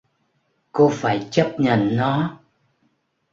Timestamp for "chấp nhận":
1.31-1.95